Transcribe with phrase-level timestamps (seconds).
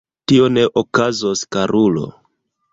[0.31, 2.11] Tio ne okazos, karulo.